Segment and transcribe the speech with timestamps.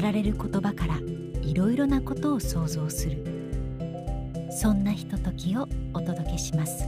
[0.00, 0.98] られる言葉から
[1.42, 3.24] いろいろなことを想像する。
[4.50, 6.84] そんなひとときをお届けします。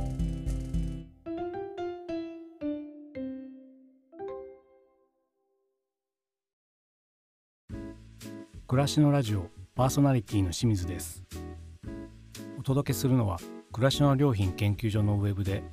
[8.66, 11.24] 暮らしのラジオパーソナリティの清水です。
[12.58, 13.38] お届けするのは
[13.72, 15.64] 暮らしの良品研究所のウェブで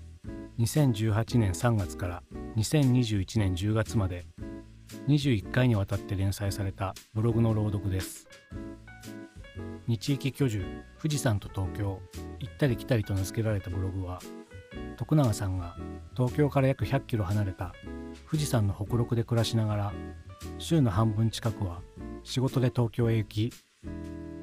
[0.59, 2.23] 2018年3月から
[2.55, 4.25] 2021年10月まで
[5.07, 8.27] 21回にわたって連載されたブログの朗読です。
[9.87, 10.65] 日域居住
[11.01, 12.01] 富士山と東京
[12.39, 14.19] 行ったり来たりと名付けられたブログは
[14.97, 15.77] 徳永さんが
[16.15, 17.73] 東京から約100キロ離れた
[18.29, 19.93] 富士山の北麓で暮らしながら
[20.57, 21.81] 週の半分近くは
[22.23, 23.53] 仕事で東京へ行き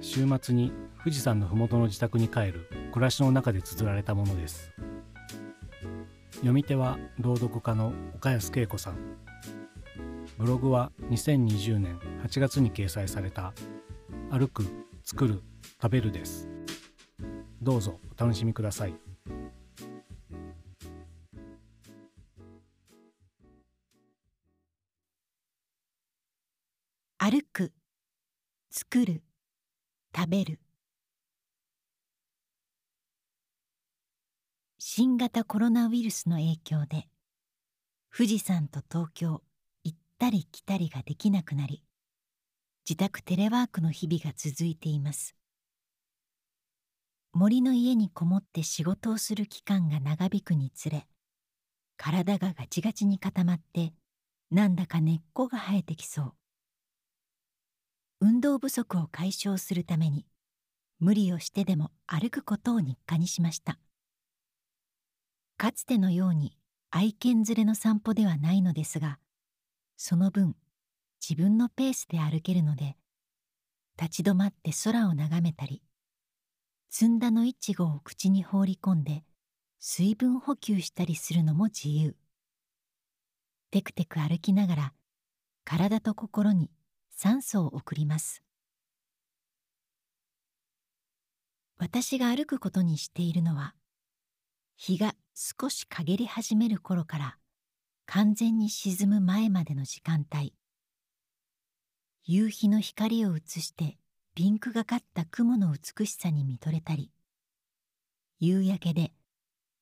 [0.00, 4.70] 週末に富士山の麓の自宅に帰る暮らしの中で綴られたものです。
[6.36, 8.96] 読み手は朗読家の岡安恵子さん。
[10.36, 13.54] ブログは2020年8月に掲載された
[14.30, 14.64] 「歩く
[15.04, 15.42] 作る
[15.80, 16.48] 食べる」です。
[17.62, 18.94] どうぞお楽しみください。
[27.18, 27.72] 歩く
[28.70, 29.22] 作る
[30.14, 30.60] 食べる。
[34.78, 37.08] 新型コロナウイルスの影響で
[38.14, 39.42] 富士山と東京
[40.14, 41.82] ったり来たりができなくなり
[42.88, 45.34] 自宅テレワークの日々が続いています。
[47.32, 51.08] 森の家にこもって仕事をする期間が長引くにつれ
[51.96, 53.92] 体がガチガチに固まって
[54.52, 56.34] なんだか根っこが生えてきそう。
[58.20, 60.26] 運動不足を解消するために
[61.00, 63.80] 無理をしてでも歩くことを日課にしました。
[65.56, 66.56] かつてのように
[66.90, 69.18] 愛犬連れの散歩ではないのですが
[69.96, 70.56] その分
[71.26, 72.96] 自分のペースで歩けるので
[74.00, 75.82] 立ち止まって空を眺めたり
[76.92, 79.24] 摘んだのいちごを口に放り込んで
[79.80, 82.16] 水分補給したりするのも自由。
[83.70, 84.92] テクテク歩きながら
[85.64, 86.70] 体と心に
[87.10, 88.42] 酸素を送ります。
[91.76, 93.74] 私が歩くことにしているのは
[94.76, 97.38] 日が少し陰り始める頃から
[98.06, 100.54] 完全に沈む前までの時間帯。
[102.26, 103.98] 夕日の光を映して
[104.34, 107.10] ピンクがかった雲の美しさに見とれたり
[108.40, 109.12] 夕焼けで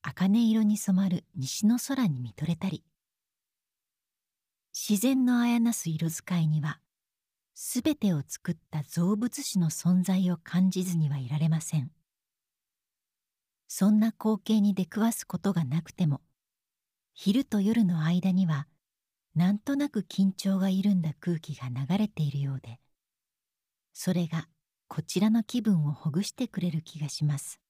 [0.03, 2.85] 茜色に染まる西の空に見とれたり。
[4.75, 6.81] 自然のあやなす色使いには
[7.55, 11.93] すべてを作った造物主の存在を感じずにはいられません。
[13.69, 16.21] そんな光景に出くわすことがなくても
[17.15, 18.67] 昼と夜の間には
[19.35, 22.81] なんとなく緊張が緩んだ空気が流れているようで
[23.93, 24.49] それが
[24.89, 27.61] こちらの気分をほぐしてくれる気がします。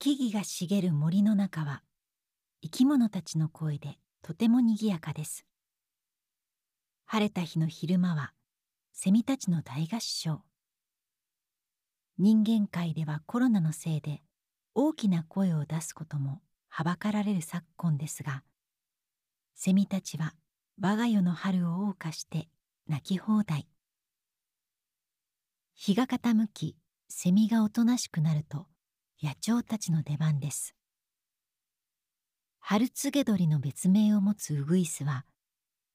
[0.00, 1.84] 木々が茂る森の中は
[2.60, 5.46] 生き物たちの声でとてもにぎやかです。
[7.04, 8.32] 晴れた日の昼間は
[8.92, 10.42] セミたちの大合唱。
[12.18, 14.22] 人間界ではコロナのせいで
[14.74, 18.42] 大きな声を出すこともはばかられる昨今ですが
[19.54, 20.34] セミたちは
[20.80, 22.48] 我が世の春を謳歌して
[22.88, 23.68] 泣き放題。
[25.74, 26.76] 日が傾き
[27.08, 28.66] セミがおとなしくなると
[29.22, 30.74] 野鳥たちの出番です。
[32.58, 35.26] 春告げ鳥の別名を持つウグイスは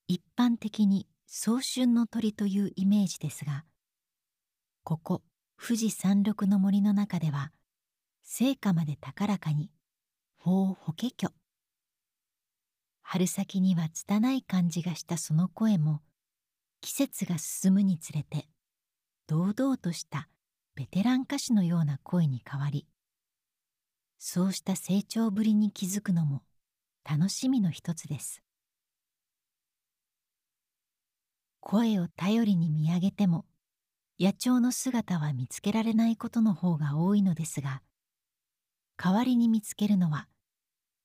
[0.07, 3.65] 一般的に早春の鳥というイメージですが
[4.83, 5.21] ここ
[5.61, 7.51] 富士山麓の森の中では
[8.29, 9.71] 成果まで高らかに
[10.37, 11.33] 「法法華居」
[13.01, 16.03] 春先には拙い感じがしたその声も
[16.81, 18.49] 季節が進むにつれて
[19.27, 20.27] 堂々とした
[20.75, 22.85] ベテラン歌手のような声に変わり
[24.19, 26.43] そうした成長ぶりに気づくのも
[27.09, 28.43] 楽しみの一つです。
[31.61, 33.45] 声を頼りに見上げても
[34.19, 37.81] 野鳥の姿は見つけられないことの方が多いのですが
[38.97, 40.27] 代わりに見つけるのは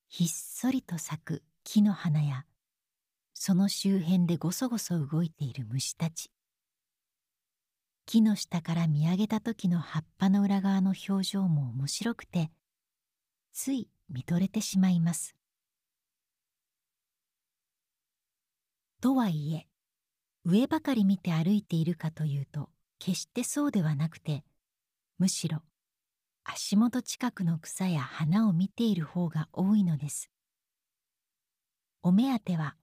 [0.09, 2.45] ひっそりと咲く木の花や
[3.33, 6.31] その周辺でごそごそ動いている虫たち。
[8.05, 12.51] 木の下から見上げた時の葉っぱの裏側の表情も面白くて
[13.53, 15.35] つい見とれてしまいます。
[19.01, 19.67] とはいえ
[20.45, 22.69] 上ばかり見て歩いているかというと
[22.99, 24.43] 決してそうではなくて
[25.17, 25.61] むしろ
[26.45, 30.29] 足元近くの草や花を見ている方が多いのです。
[32.01, 32.75] お目当ては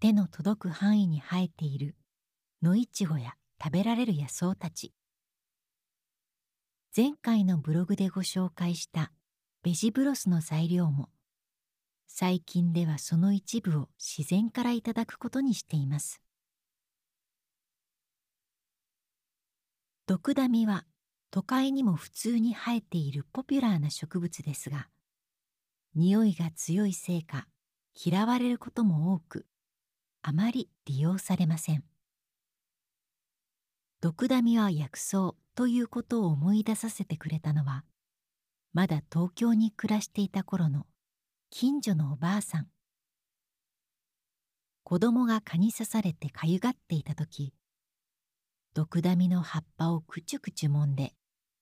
[0.00, 1.96] 手の届く範囲に生えている
[2.62, 4.92] 野いちごや食べられる野草たち。
[6.96, 9.12] 前回のブログでご紹介した
[9.62, 11.08] ベジブロスの材料も
[12.06, 16.20] 最近ではその一部を自然からいただくことにしています。
[20.06, 20.84] 毒ダミは
[21.34, 24.86] 都会にも普通に生えているポピュラーな植物ですが
[25.96, 27.48] 匂いが強いせいか
[27.92, 29.44] 嫌われることも多く
[30.22, 31.82] あまり利用されません。
[34.00, 37.82] 毒ダミは薬草ということを思い出させてくれたのは
[38.72, 40.86] まだ東京に暮らしていた頃の
[41.50, 42.68] 近所のおばあさん。
[44.84, 47.52] 子供が蚊に刺されてかゆがっていた時
[48.72, 51.12] 毒ダミの葉っぱをくちゅくちゅ揉んで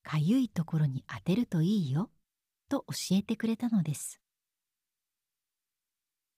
[0.02, 2.10] かゆいところに当てるといいよ
[2.69, 4.20] と教えてくれたのです。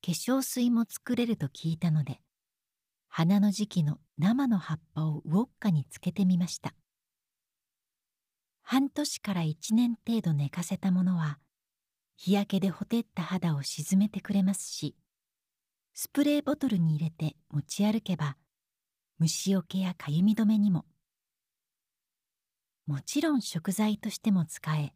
[0.05, 2.21] 化粧水も作れると聞いたので
[3.09, 6.75] 花の時期の生の葉っぱをウォッカにつけてみました。
[8.63, 11.39] 半年から一年程度寝かせたものは
[12.17, 14.97] 日焼けでほてった肌を沈めてくれますし
[15.93, 18.37] スプレーボトルに入れて持ち歩けば
[19.19, 20.87] 虫よけやかゆみ止めにも
[22.87, 24.93] もちろん食材としても使え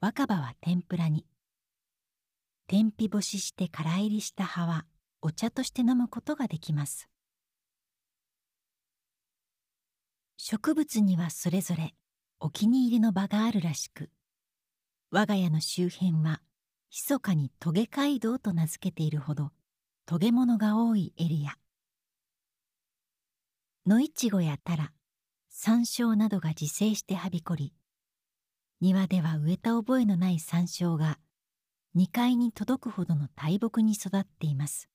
[0.00, 1.24] 若葉は天ぷらに。
[2.66, 4.84] 天日干しして空入りした葉は
[5.22, 7.08] お茶として飲むことができます。
[10.36, 11.94] 植物にはそれぞれ
[12.38, 14.10] お気に入りの場があるらしく
[15.10, 16.42] 我が家の周辺は
[16.90, 19.52] 密かにトゲ街道と名付けているほど
[20.04, 21.56] トゲ物が多いエリア。
[23.86, 24.92] 野いちごやタラ
[25.58, 27.72] 山椒などが自生してはびこり
[28.82, 31.18] 庭では植えた覚えのない山椒が
[31.96, 34.90] 2階に届くほどの大木に育っています。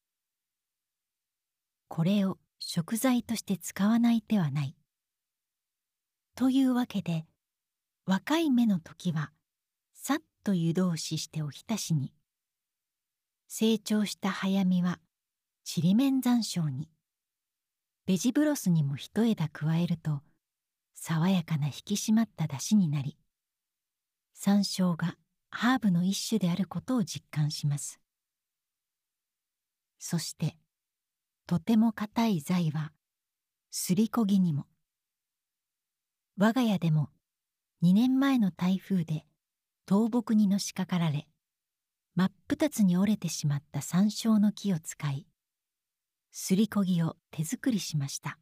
[1.88, 4.76] これを食材として使わない手はない。
[6.36, 7.26] というわけで
[8.06, 9.32] 若い芽の時は
[9.96, 12.14] さっと湯通ししておひたしに
[13.48, 15.00] 成長した早実は
[15.64, 16.88] ちりめん山椒に
[18.06, 20.22] ベジブロスにも一枝加えると
[21.04, 23.18] 爽やかな引き締まった出汁になり
[24.36, 25.16] 山椒が
[25.50, 28.00] ハーブの一種であることを実感します。
[29.98, 30.60] そして
[31.48, 32.92] とても硬い材は
[33.72, 34.68] すりこぎにも
[36.38, 37.10] 我が家でも
[37.82, 39.26] 2年前の台風で
[39.90, 41.28] 倒木にのしかかられ
[42.14, 45.26] 真っ二つに折れてしまった山椒の木を使い
[46.32, 48.38] すりこぎを手作りしました。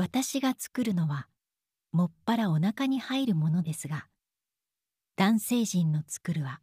[0.00, 1.28] 私が作るのは
[1.92, 4.06] もっぱらお腹に入るものですが
[5.16, 6.62] 男性陣の作るは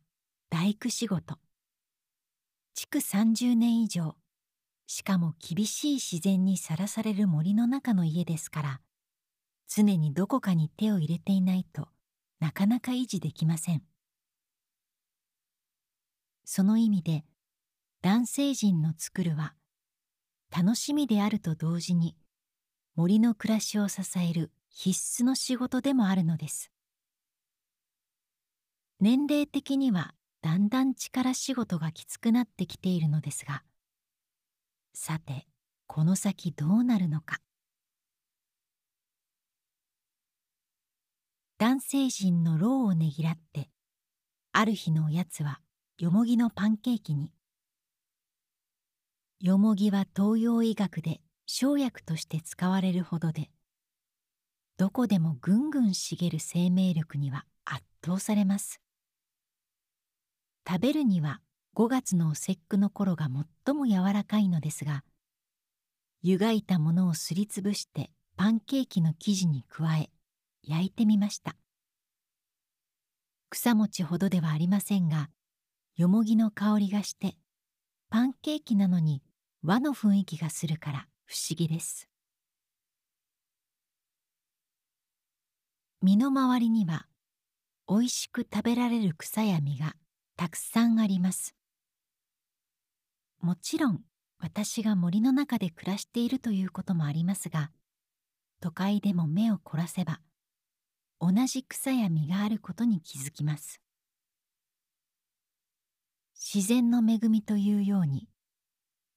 [0.50, 1.38] 大工仕事。
[2.74, 4.16] 築30年以上
[4.88, 8.82] しかも厳しい自然にさらされる森の中の家ですから
[9.68, 11.90] 常にどこかに手を入れていないと
[12.40, 13.84] なかなか維持できません。
[16.44, 17.24] その意味で
[18.02, 19.54] 男性陣の作るは
[20.50, 22.16] 楽しみであると同時に
[22.98, 26.72] 森の暮らしを支える必須の仕事でもあるのです。
[29.00, 33.62] 年齢的にはだんだん力仕事がきつくなってきているのですが
[34.96, 35.46] さて
[35.86, 37.38] この先どうなるのか。
[41.60, 43.70] 男性陣の労をねぎらって
[44.54, 45.60] ある日のおやつは
[46.00, 47.32] よもぎのパンケーキに。
[49.40, 53.50] よもぎは東洋医学で生薬として使われるほどで
[54.76, 58.82] どこでもぐんぐん茂る生命力には圧倒されます。
[60.68, 61.40] 食べるには
[61.74, 63.30] 5月のお節句の頃が
[63.66, 65.06] 最も柔らかいのですが
[66.22, 70.10] 湯がいたものをすりつぶしてパンケーキの生地に加え
[70.64, 71.56] 焼いてみました。
[73.50, 75.30] 草餅ほどではありませんが
[75.96, 77.38] よもぎの香りがして
[78.10, 79.24] パンケーキなのに
[79.64, 82.08] 和の雰囲気がするから不思議です。
[86.02, 87.06] 身の回りには
[87.86, 89.94] おいしく食べられる草や実が
[90.38, 91.54] たくさんあります。
[93.42, 94.00] もちろん
[94.40, 97.72] 私が森の中で暮らしているということもありますが
[98.62, 100.22] 都会でも目を凝らせば
[101.20, 103.82] 同じ草や実があることに気づきます。
[106.36, 108.30] 自然の恵みというように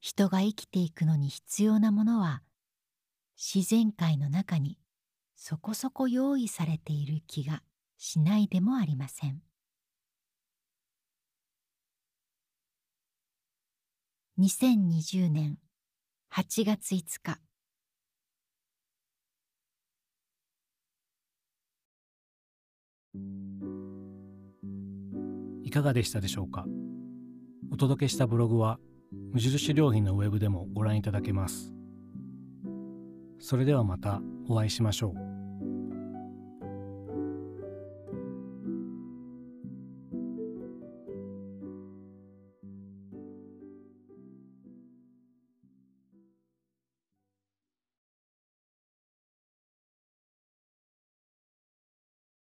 [0.01, 2.43] 人が生きていくのに必要なものは
[3.37, 4.79] 自然界の中に
[5.37, 7.63] そこそこ用意されている気が
[7.97, 9.43] しないでもありません。
[14.39, 15.59] 2020年
[16.33, 17.39] 8月5日。
[25.63, 26.65] いかがでしたでしょうか？
[27.71, 28.79] お届けしたブログは
[29.33, 31.73] 無印良品のウェブでもご覧いただけます。
[33.39, 35.30] それではまたお会いしましょう。